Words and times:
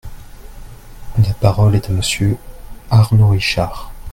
La 1.21 1.31
parole 1.35 1.75
est 1.75 1.91
à 1.91 1.93
Monsieur 1.93 2.35
Arnaud 2.89 3.29
Richard. 3.29 3.91